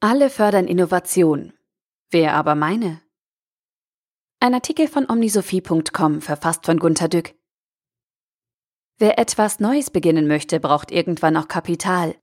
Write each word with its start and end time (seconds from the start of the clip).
Alle 0.00 0.30
fördern 0.30 0.68
Innovation. 0.68 1.52
Wer 2.10 2.34
aber 2.34 2.54
meine? 2.54 3.02
Ein 4.38 4.54
Artikel 4.54 4.86
von 4.86 5.10
omnisophie.com, 5.10 6.20
verfasst 6.20 6.66
von 6.66 6.78
Gunter 6.78 7.08
Dück. 7.08 7.34
Wer 8.98 9.18
etwas 9.18 9.58
Neues 9.58 9.90
beginnen 9.90 10.28
möchte, 10.28 10.60
braucht 10.60 10.92
irgendwann 10.92 11.36
auch 11.36 11.48
Kapital. 11.48 12.14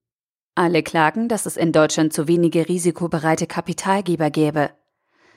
Alle 0.56 0.84
klagen, 0.84 1.28
dass 1.28 1.46
es 1.46 1.58
in 1.58 1.74
Deutschland 1.74 2.14
zu 2.14 2.30
wenige 2.30 2.70
risikobereite 2.70 3.46
Kapitalgeber 3.46 4.30
gäbe. 4.30 4.72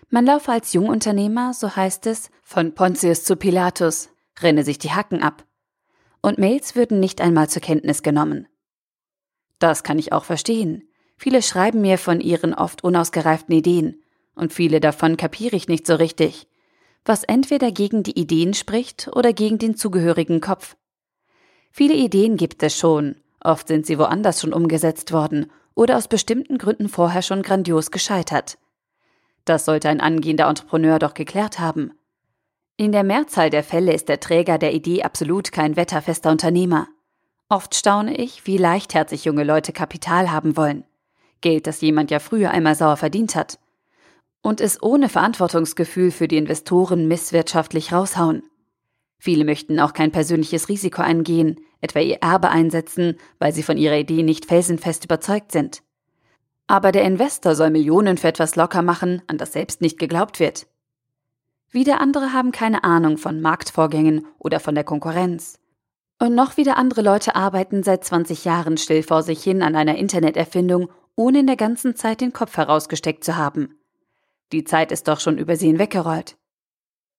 Man 0.09 0.25
laufe 0.25 0.52
als 0.52 0.73
Jungunternehmer, 0.73 1.55
so 1.55 1.75
heißt 1.75 2.07
es, 2.07 2.30
von 2.45 2.73
Pontius 2.73 3.25
zu 3.25 3.34
Pilatus, 3.34 4.11
renne 4.41 4.62
sich 4.62 4.79
die 4.79 4.93
Hacken 4.93 5.25
ab. 5.25 5.45
Und 6.23 6.39
Mails 6.39 6.77
würden 6.77 7.00
nicht 7.00 7.20
einmal 7.20 7.48
zur 7.48 7.62
Kenntnis 7.62 8.05
genommen. 8.05 8.46
Das 9.59 9.82
kann 9.82 9.98
ich 9.98 10.12
auch 10.12 10.25
verstehen. 10.25 10.88
Viele 11.19 11.43
schreiben 11.43 11.81
mir 11.81 11.99
von 11.99 12.21
ihren 12.21 12.55
oft 12.55 12.85
unausgereiften 12.85 13.55
Ideen, 13.55 14.03
und 14.37 14.53
viele 14.53 14.79
davon 14.79 15.17
kapiere 15.17 15.57
ich 15.57 15.67
nicht 15.67 15.85
so 15.85 15.97
richtig, 15.97 16.47
was 17.05 17.25
entweder 17.25 17.73
gegen 17.73 18.05
die 18.05 18.19
Ideen 18.19 18.55
spricht 18.55 19.11
oder 19.13 19.33
gegen 19.33 19.59
den 19.59 19.77
zugehörigen 19.77 20.41
Kopf. 20.41 20.77
Viele 21.73 21.95
Ideen 21.95 22.37
gibt 22.37 22.63
es 22.63 22.79
schon, 22.79 23.17
oft 23.41 23.67
sind 23.67 23.85
sie 23.85 23.99
woanders 23.99 24.41
schon 24.41 24.53
umgesetzt 24.53 25.13
worden 25.13 25.51
oder 25.75 25.97
aus 25.97 26.07
bestimmten 26.07 26.57
Gründen 26.57 26.89
vorher 26.89 27.23
schon 27.23 27.43
grandios 27.43 27.91
gescheitert. 27.91 28.57
Das 29.45 29.65
sollte 29.65 29.89
ein 29.89 30.01
angehender 30.01 30.47
Entrepreneur 30.47 31.01
doch 31.01 31.15
geklärt 31.15 31.59
haben. 31.59 31.93
In 32.77 32.93
der 32.93 33.03
Mehrzahl 33.03 33.51
der 33.51 33.65
Fälle 33.65 33.93
ist 33.93 34.09
der 34.09 34.21
Träger 34.21 34.57
der 34.57 34.73
Idee 34.73 35.03
absolut 35.03 35.51
kein 35.51 35.75
wetterfester 35.75 36.30
Unternehmer. 36.30 36.87
Oft 37.49 37.75
staune 37.75 38.16
ich, 38.16 38.47
wie 38.47 38.57
leichtherzig 38.57 39.25
junge 39.25 39.43
Leute 39.43 39.73
Kapital 39.73 40.30
haben 40.30 40.57
wollen. 40.57 40.85
Geld, 41.41 41.66
das 41.66 41.80
jemand 41.80 42.10
ja 42.10 42.19
früher 42.19 42.51
einmal 42.51 42.74
sauer 42.74 42.97
verdient 42.97 43.35
hat. 43.35 43.59
Und 44.43 44.60
es 44.60 44.82
ohne 44.82 45.09
Verantwortungsgefühl 45.09 46.10
für 46.10 46.29
die 46.29 46.37
Investoren 46.37 47.09
misswirtschaftlich 47.09 47.93
raushauen. 47.93 48.43
Viele 49.18 49.45
möchten 49.45 49.80
auch 49.80 49.93
kein 49.93 50.13
persönliches 50.13 50.68
Risiko 50.68 51.02
eingehen, 51.02 51.60
etwa 51.80 52.01
ihr 52.01 52.18
Erbe 52.23 52.51
einsetzen, 52.51 53.16
weil 53.38 53.52
sie 53.52 53.63
von 53.63 53.76
ihrer 53.76 53.96
Idee 53.96 54.23
nicht 54.23 54.46
felsenfest 54.46 55.04
überzeugt 55.04 55.52
sind. 55.52 55.82
Aber 56.66 56.93
der 56.93 57.02
Investor 57.02 57.54
soll 57.54 57.70
Millionen 57.70 58.16
für 58.16 58.29
etwas 58.29 58.54
locker 58.54 58.82
machen, 58.82 59.23
an 59.26 59.38
das 59.38 59.52
selbst 59.52 59.80
nicht 59.80 59.98
geglaubt 59.98 60.38
wird. 60.38 60.66
Wieder 61.70 62.01
andere 62.01 62.32
haben 62.32 62.52
keine 62.52 62.85
Ahnung 62.85 63.18
von 63.18 63.41
Marktvorgängen 63.41 64.26
oder 64.38 64.60
von 64.60 64.75
der 64.75 64.84
Konkurrenz. 64.84 65.59
Und 66.20 66.34
noch 66.34 66.56
wieder 66.56 66.76
andere 66.76 67.03
Leute 67.03 67.37
arbeiten 67.37 67.82
seit 67.82 68.04
20 68.04 68.44
Jahren 68.44 68.76
still 68.76 69.03
vor 69.03 69.22
sich 69.22 69.43
hin 69.43 69.62
an 69.62 69.76
einer 69.76 69.97
Interneterfindung, 69.97 70.88
ohne 71.19 71.41
in 71.41 71.47
der 71.47 71.56
ganzen 71.56 71.97
Zeit 71.97 72.21
den 72.21 72.33
Kopf 72.33 72.56
herausgesteckt 72.56 73.25
zu 73.25 73.37
haben. 73.37 73.78
Die 74.53 74.65
Zeit 74.65 74.93
ist 74.93 75.09
doch 75.09 75.21
schon 75.21 75.37
übersehen 75.37 75.78
weggerollt. 75.78 76.38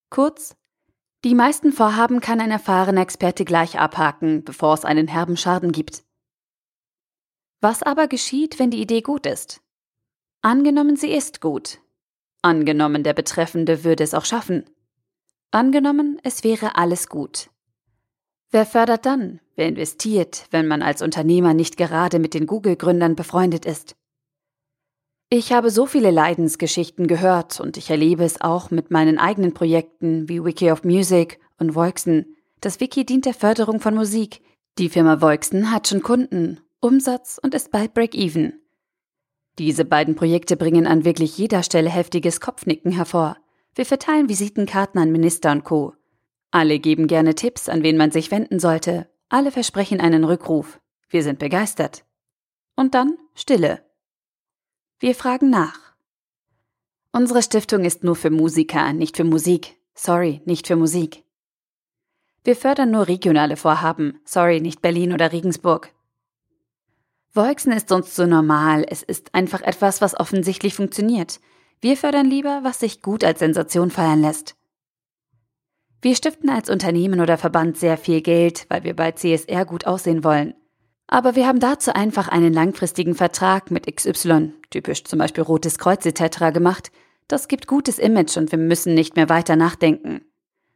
Kurz, 0.10 0.56
die 1.24 1.36
meisten 1.36 1.72
Vorhaben 1.72 2.22
kann 2.22 2.40
ein 2.40 2.50
erfahrener 2.50 3.02
Experte 3.02 3.46
gleich 3.46 3.78
abhaken, 3.78 4.44
bevor 4.44 4.74
es 4.74 4.86
einen 4.86 5.08
herben 5.08 5.38
Schaden 5.38 5.72
gibt. 5.72 6.04
Was 7.62 7.84
aber 7.84 8.08
geschieht, 8.08 8.58
wenn 8.58 8.72
die 8.72 8.82
Idee 8.82 9.02
gut 9.02 9.26
ist? 9.26 9.62
Angenommen, 10.42 10.96
sie 10.96 11.12
ist 11.12 11.42
gut, 11.42 11.80
Angenommen, 12.42 13.04
der 13.04 13.14
Betreffende 13.14 13.84
würde 13.84 14.04
es 14.04 14.14
auch 14.14 14.24
schaffen. 14.24 14.64
Angenommen, 15.52 16.20
es 16.24 16.46
wäre 16.46 16.76
alles 16.78 17.10
gut. 17.10 17.50
Wer 18.52 18.66
fördert 18.66 19.06
dann? 19.06 19.40
Wer 19.56 19.68
investiert, 19.68 20.48
wenn 20.50 20.68
man 20.68 20.82
als 20.82 21.02
Unternehmer 21.02 21.54
nicht 21.54 21.78
gerade 21.78 22.18
mit 22.18 22.34
den 22.34 22.48
Google-Gründern 22.48 23.16
befreundet 23.16 23.66
ist? 23.66 23.96
Ich 25.30 25.54
habe 25.54 25.70
so 25.70 25.86
viele 25.86 26.10
Leidensgeschichten 26.10 27.06
gehört 27.06 27.60
und 27.60 27.78
ich 27.78 27.92
erlebe 27.92 28.24
es 28.24 28.42
auch 28.42 28.72
mit 28.72 28.90
meinen 28.90 29.20
eigenen 29.20 29.54
Projekten 29.54 30.28
wie 30.28 30.44
Wiki 30.44 30.72
of 30.72 30.84
Music 30.84 31.40
und 31.60 31.76
Voixen. 31.76 32.36
Das 32.62 32.80
Wiki 32.80 33.06
dient 33.06 33.26
der 33.26 33.36
Förderung 33.36 33.80
von 33.80 33.94
Musik. 33.94 34.42
Die 34.80 34.90
Firma 34.90 35.22
Voixen 35.22 35.72
hat 35.72 35.88
schon 35.88 36.02
Kunden, 36.02 36.60
Umsatz 36.80 37.40
und 37.42 37.54
ist 37.54 37.70
bald 37.70 37.94
Break-Even. 37.94 38.60
Diese 39.60 39.86
beiden 39.86 40.16
Projekte 40.16 40.58
bringen 40.58 40.88
an 40.88 41.06
wirklich 41.06 41.38
jeder 41.38 41.62
Stelle 41.62 41.90
heftiges 41.92 42.42
Kopfnicken 42.42 42.92
hervor. 42.92 43.38
Wir 43.76 43.86
verteilen 43.86 44.30
Visitenkarten 44.30 45.00
an 45.00 45.12
Minister 45.12 45.52
und 45.52 45.64
Co. 45.64 45.94
Alle 46.52 46.80
geben 46.80 47.08
gerne 47.08 47.36
Tipps, 47.36 47.70
an 47.70 47.84
wen 47.84 47.98
man 47.98 48.12
sich 48.12 48.32
wenden 48.32 48.60
sollte. 48.60 49.08
Alle 49.30 49.52
versprechen 49.52 50.02
einen 50.02 50.24
Rückruf. 50.24 50.80
Wir 51.10 51.24
sind 51.24 51.40
begeistert. 51.40 52.04
Und 52.76 52.96
dann 52.96 53.18
Stille. 53.36 53.84
Wir 55.00 55.16
fragen 55.16 55.50
nach. 55.50 55.94
Unsere 57.12 57.42
Stiftung 57.44 57.86
ist 57.86 58.04
nur 58.04 58.16
für 58.16 58.30
Musiker, 58.30 58.94
nicht 58.94 59.18
für 59.18 59.24
Musik. 59.24 59.78
Sorry, 59.94 60.42
nicht 60.46 60.68
für 60.68 60.76
Musik. 60.76 61.24
Wir 62.44 62.56
fördern 62.56 62.92
nur 62.92 63.08
regionale 63.08 63.58
Vorhaben. 63.58 64.20
Sorry, 64.26 64.62
nicht 64.62 64.82
Berlin 64.82 65.14
oder 65.14 65.32
Regensburg. 65.32 65.94
Wolksen 67.34 67.72
ist 67.72 67.92
uns 67.92 68.16
zu 68.16 68.26
normal, 68.28 68.86
es 68.90 69.04
ist 69.04 69.36
einfach 69.36 69.62
etwas, 69.62 70.02
was 70.02 70.20
offensichtlich 70.20 70.74
funktioniert. 70.74 71.40
Wir 71.80 71.96
fördern 71.96 72.26
lieber, 72.26 72.62
was 72.64 72.80
sich 72.80 73.02
gut 73.02 73.24
als 73.24 73.40
Sensation 73.40 73.92
feiern 73.92 74.22
lässt. 74.22 74.56
Wir 76.02 76.16
stiften 76.16 76.50
als 76.50 76.70
Unternehmen 76.70 77.20
oder 77.20 77.38
Verband 77.38 77.78
sehr 77.78 77.98
viel 77.98 78.22
Geld, 78.22 78.66
weil 78.70 78.84
wir 78.84 78.96
bei 78.96 79.12
CSR 79.12 79.66
gut 79.66 79.86
aussehen 79.86 80.24
wollen. 80.24 80.54
Aber 81.08 81.36
wir 81.36 81.48
haben 81.48 81.60
dazu 81.60 81.94
einfach 81.94 82.28
einen 82.28 82.54
langfristigen 82.54 83.16
Vertrag 83.16 83.72
mit 83.72 83.94
XY, 83.94 84.54
typisch 84.70 85.04
zum 85.04 85.20
Beispiel 85.20 85.44
Rotes 85.44 85.78
Kreuz 85.78 86.06
etc. 86.06 86.54
gemacht. 86.54 86.92
Das 87.28 87.48
gibt 87.48 87.68
gutes 87.68 88.00
Image 88.00 88.38
und 88.38 88.52
wir 88.52 88.60
müssen 88.60 88.94
nicht 88.94 89.16
mehr 89.16 89.28
weiter 89.28 89.56
nachdenken. 89.56 90.22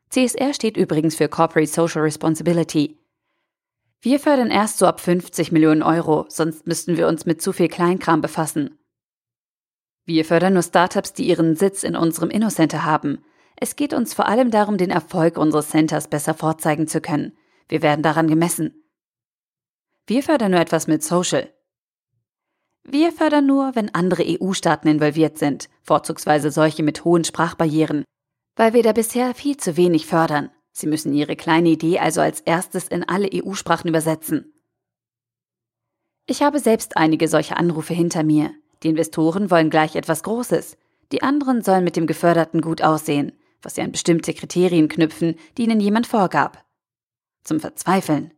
CSR 0.10 0.54
steht 0.54 0.76
übrigens 0.76 1.16
für 1.16 1.30
Corporate 1.30 1.72
Social 1.72 2.02
Responsibility. 2.02 3.00
Wir 4.02 4.20
fördern 4.20 4.52
erst 4.52 4.80
so 4.80 4.86
ab 4.86 5.00
50 5.00 5.52
Millionen 5.52 5.82
Euro, 5.82 6.26
sonst 6.28 6.68
müssten 6.68 6.98
wir 6.98 7.08
uns 7.08 7.26
mit 7.26 7.42
zu 7.42 7.54
viel 7.54 7.70
Kleinkram 7.70 8.20
befassen. 8.20 8.78
Wir 10.06 10.26
fördern 10.26 10.54
nur 10.54 10.64
Startups, 10.64 11.14
die 11.14 11.24
ihren 11.24 11.56
Sitz 11.56 11.84
in 11.84 11.96
unserem 11.96 12.30
InnoCenter 12.30 12.84
haben. 12.84 13.24
Es 13.64 13.78
geht 13.78 13.94
uns 13.94 14.14
vor 14.14 14.28
allem 14.28 14.52
darum, 14.52 14.78
den 14.78 14.90
Erfolg 14.90 15.38
unseres 15.38 15.70
Centers 15.70 16.10
besser 16.10 16.34
vorzeigen 16.34 16.86
zu 16.86 17.00
können. 17.00 17.32
Wir 17.70 17.82
werden 17.82 18.04
daran 18.04 18.28
gemessen. 18.28 18.84
Wir 20.06 20.22
fördern 20.22 20.52
nur 20.52 20.60
etwas 20.60 20.88
mit 20.88 21.02
Social. 21.02 21.50
Wir 22.84 23.14
fördern 23.14 23.46
nur, 23.46 23.74
wenn 23.74 23.96
andere 23.96 24.26
EU-Staaten 24.28 24.90
involviert 24.90 25.38
sind, 25.38 25.70
vorzugsweise 25.82 26.52
solche 26.52 26.84
mit 26.84 27.06
hohen 27.06 27.24
Sprachbarrieren, 27.24 28.04
weil 28.58 28.74
wir 28.74 28.84
da 28.84 28.92
bisher 28.92 29.34
viel 29.34 29.56
zu 29.56 29.78
wenig 29.78 30.08
fördern. 30.08 30.50
Sie 30.74 30.88
müssen 30.88 31.14
Ihre 31.14 31.38
kleine 31.38 31.70
Idee 31.70 32.00
also 32.00 32.20
als 32.20 32.42
erstes 32.42 32.90
in 32.90 33.08
alle 33.08 33.30
EU-Sprachen 33.34 33.88
übersetzen. 33.88 34.62
Ich 36.26 36.44
habe 36.44 36.60
selbst 36.60 36.98
einige 36.98 37.30
solche 37.30 37.56
Anrufe 37.56 37.94
hinter 37.94 38.24
mir. 38.24 38.52
Die 38.84 38.90
Investoren 38.90 39.50
wollen 39.50 39.70
gleich 39.70 39.96
etwas 39.96 40.22
Großes. 40.24 40.76
Die 41.14 41.24
anderen 41.24 41.62
sollen 41.62 41.86
mit 41.86 41.96
dem 41.96 42.08
Geförderten 42.08 42.60
gut 42.60 42.82
aussehen, 42.82 43.32
was 43.64 43.76
sie 43.76 43.82
an 43.82 43.92
bestimmte 43.92 44.34
Kriterien 44.34 44.88
knüpfen, 44.88 45.36
die 45.58 45.64
ihnen 45.64 45.80
jemand 45.80 46.08
vorgab. 46.08 46.64
Zum 47.44 47.60
Verzweifeln. 47.60 48.34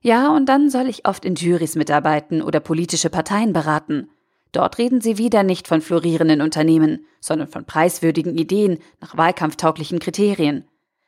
Ja, 0.00 0.34
und 0.34 0.46
dann 0.46 0.70
soll 0.70 0.88
ich 0.88 1.06
oft 1.06 1.24
in 1.24 1.34
Jurys 1.34 1.74
mitarbeiten 1.74 2.42
oder 2.42 2.60
politische 2.60 3.10
Parteien 3.10 3.52
beraten. 3.52 4.08
Dort 4.52 4.78
reden 4.78 5.00
sie 5.00 5.18
wieder 5.18 5.42
nicht 5.42 5.68
von 5.68 5.80
florierenden 5.80 6.40
Unternehmen, 6.40 7.04
sondern 7.20 7.48
von 7.48 7.64
preiswürdigen 7.64 8.38
Ideen 8.38 8.78
nach 9.00 9.16
wahlkampftauglichen 9.16 9.98
Kriterien. 9.98 10.64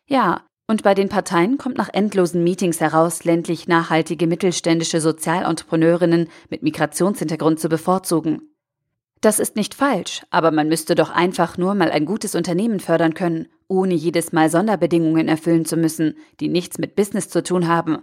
Ja, 0.07 0.45
und 0.67 0.83
bei 0.83 0.95
den 0.95 1.09
Parteien 1.09 1.57
kommt 1.57 1.79
nach 1.79 1.89
endlosen 1.93 2.45
Meetings 2.45 2.81
heraus, 2.81 3.25
ländlich 3.25 3.69
nachhaltige 3.69 4.27
mittelständische 4.27 5.01
Sozialentrepreneurinnen 5.01 6.29
mit 6.51 6.63
Migrationshintergrund 6.63 7.59
zu 7.59 7.71
bevorzugen. 7.71 8.51
Das 9.21 9.41
ist 9.41 9.57
nicht 9.57 9.75
falsch, 9.75 10.23
aber 10.31 10.51
man 10.51 10.69
müsste 10.69 10.95
doch 10.95 11.11
einfach 11.11 11.59
nur 11.59 11.75
mal 11.75 11.91
ein 11.91 12.05
gutes 12.05 12.35
Unternehmen 12.35 12.79
fördern 12.79 13.15
können, 13.15 13.49
ohne 13.67 13.95
jedes 13.95 14.33
Mal 14.33 14.49
Sonderbedingungen 14.49 15.29
erfüllen 15.29 15.65
zu 15.65 15.77
müssen, 15.77 16.17
die 16.41 16.49
nichts 16.49 16.79
mit 16.79 16.95
Business 16.95 17.29
zu 17.29 17.43
tun 17.43 17.67
haben. 17.67 17.99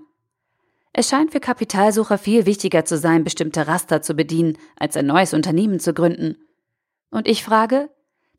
Es 0.92 1.10
scheint 1.10 1.32
für 1.32 1.40
Kapitalsucher 1.40 2.18
viel 2.18 2.46
wichtiger 2.46 2.86
zu 2.86 2.98
sein, 2.98 3.24
bestimmte 3.24 3.68
Raster 3.68 4.02
zu 4.02 4.14
bedienen, 4.14 4.58
als 4.78 4.96
ein 4.96 5.06
neues 5.06 5.34
Unternehmen 5.34 5.80
zu 5.80 5.94
gründen. 5.94 6.38
Und 7.12 7.28
ich 7.28 7.44
frage, 7.44 7.90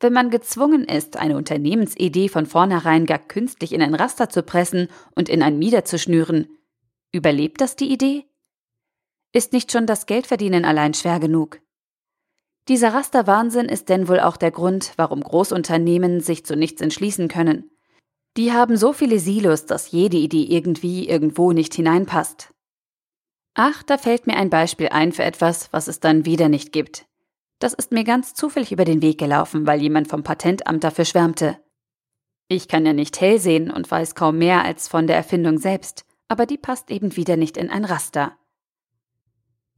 wenn 0.01 0.13
man 0.13 0.31
gezwungen 0.31 0.85
ist, 0.85 1.17
eine 1.17 1.37
Unternehmensidee 1.37 2.29
von 2.29 2.47
vornherein 2.47 3.07
gar 3.07 3.19
künstlich 3.19 3.73
in 3.73 3.83
ein 3.83 3.95
Raster 3.95 4.29
zu 4.29 4.43
pressen 4.43 4.89
und 5.15 5.29
in 5.29 5.43
ein 5.43 5.59
Mieder 5.59 5.85
zu 5.85 5.99
schnüren, 5.99 6.49
überlebt 7.13 7.61
das 7.61 7.77
die 7.77 7.93
Idee? 7.93 8.25
Ist 9.33 9.53
nicht 9.53 9.73
schon 9.73 9.87
das 9.87 10.07
Geldverdienen 10.07 10.65
allein 10.65 10.95
schwer 10.95 11.21
genug? 11.21 11.61
Dieser 12.69 12.95
Rasterwahnsinn 12.95 13.67
ist 13.67 13.89
denn 13.89 14.09
wohl 14.09 14.19
auch 14.19 14.37
der 14.37 14.51
Grund, 14.51 14.93
warum 14.97 15.21
Großunternehmen 15.23 16.21
sich 16.21 16.45
zu 16.45 16.57
nichts 16.57 16.81
entschließen 16.81 17.29
können. 17.29 17.71
Die 18.37 18.53
haben 18.53 18.77
so 18.77 18.93
viele 18.93 19.19
Silos, 19.19 19.67
dass 19.67 19.93
jede 19.93 20.17
Idee 20.17 20.43
irgendwie 20.43 21.09
irgendwo 21.09 21.53
nicht 21.53 21.75
hineinpasst. 21.75 22.53
Ach, 23.55 23.83
da 23.85 23.97
fällt 23.97 24.27
mir 24.27 24.37
ein 24.37 24.51
Beispiel 24.51 24.89
ein 24.89 25.13
für 25.13 25.25
etwas, 25.25 25.73
was 25.73 25.89
es 25.89 26.01
dann 26.01 26.27
wieder 26.27 26.49
nicht 26.49 26.73
gibt. 26.73 27.07
Das 27.59 27.73
ist 27.73 27.93
mir 27.93 28.05
ganz 28.05 28.35
zufällig 28.35 28.73
über 28.73 28.85
den 28.85 29.01
Weg 29.01 29.19
gelaufen, 29.19 29.67
weil 29.67 29.81
jemand 29.81 30.09
vom 30.09 30.23
Patentamt 30.23 30.85
dafür 30.85 31.07
schwärmte. 31.07 31.59
Ich 32.49 32.69
kann 32.69 32.85
ja 32.85 32.93
nicht 32.93 33.19
hell 33.21 33.39
sehen 33.39 33.71
und 33.71 33.91
weiß 33.91 34.15
kaum 34.15 34.39
mehr 34.39 34.65
als 34.65 34.89
von 34.89 35.07
der 35.07 35.17
Erfindung 35.17 35.59
selbst, 35.59 36.05
aber 36.29 36.45
die 36.45 36.59
passt 36.59 36.91
eben 36.91 37.17
wieder 37.17 37.37
nicht 37.37 37.57
in 37.57 37.71
ein 37.71 37.87
Raster. 37.87 38.37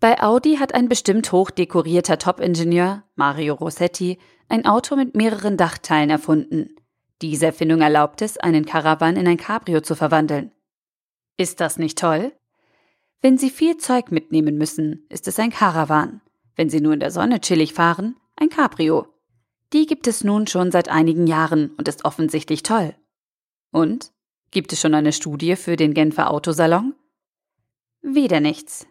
Bei 0.00 0.22
Audi 0.22 0.56
hat 0.56 0.74
ein 0.74 0.88
bestimmt 0.88 1.32
hoch 1.32 1.50
dekorierter 1.50 2.18
Top-Ingenieur, 2.18 3.02
Mario 3.16 3.54
Rossetti, 3.54 4.18
ein 4.48 4.64
Auto 4.64 4.94
mit 4.94 5.16
mehreren 5.16 5.56
Dachteilen 5.56 6.10
erfunden. 6.10 6.76
Diese 7.20 7.46
Erfindung 7.46 7.80
erlaubt 7.80 8.22
es, 8.22 8.38
einen 8.38 8.64
Caravan 8.64 9.16
in 9.16 9.26
ein 9.26 9.36
Cabrio 9.36 9.80
zu 9.80 9.96
verwandeln. 9.96 10.52
Ist 11.36 11.60
das 11.60 11.78
nicht 11.78 11.98
toll? 11.98 12.32
Wenn 13.20 13.38
Sie 13.38 13.50
viel 13.50 13.76
Zeug 13.76 14.12
mitnehmen 14.12 14.56
müssen, 14.56 15.04
ist 15.08 15.26
es 15.26 15.38
ein 15.40 15.50
Caravan. 15.50 16.20
Wenn 16.54 16.70
Sie 16.70 16.80
nur 16.80 16.92
in 16.92 17.00
der 17.00 17.10
Sonne 17.10 17.40
chillig 17.40 17.74
fahren, 17.74 18.16
ein 18.36 18.50
Cabrio. 18.50 19.08
Die 19.72 19.86
gibt 19.86 20.06
es 20.06 20.22
nun 20.22 20.46
schon 20.46 20.70
seit 20.70 20.88
einigen 20.88 21.26
Jahren 21.26 21.70
und 21.76 21.88
ist 21.88 22.04
offensichtlich 22.04 22.62
toll. 22.62 22.94
Und? 23.72 24.12
Gibt 24.52 24.72
es 24.72 24.80
schon 24.80 24.94
eine 24.94 25.12
Studie 25.12 25.56
für 25.56 25.76
den 25.76 25.92
Genfer 25.92 26.30
Autosalon? 26.30 26.94
Wieder 28.00 28.40
nichts. 28.40 28.86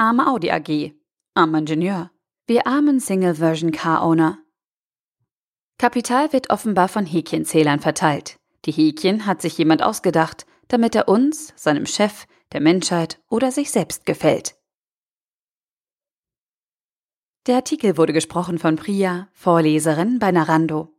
Arme 0.00 0.28
Audi 0.28 0.52
AG. 0.52 0.94
Armer 1.34 1.58
Ingenieur. 1.58 2.12
Wir 2.46 2.68
armen 2.68 3.00
Single-Version 3.00 3.72
Car-Owner. 3.72 4.38
Kapital 5.76 6.32
wird 6.32 6.50
offenbar 6.50 6.86
von 6.86 7.04
Häkchenzählern 7.04 7.80
verteilt. 7.80 8.38
Die 8.64 8.70
Häkchen 8.70 9.26
hat 9.26 9.42
sich 9.42 9.58
jemand 9.58 9.82
ausgedacht, 9.82 10.46
damit 10.68 10.94
er 10.94 11.08
uns, 11.08 11.52
seinem 11.56 11.84
Chef, 11.84 12.26
der 12.52 12.60
Menschheit 12.60 13.20
oder 13.28 13.50
sich 13.50 13.72
selbst 13.72 14.06
gefällt. 14.06 14.56
Der 17.48 17.56
Artikel 17.56 17.96
wurde 17.96 18.12
gesprochen 18.12 18.60
von 18.60 18.76
Priya, 18.76 19.26
Vorleserin 19.32 20.20
bei 20.20 20.30
Narando. 20.30 20.94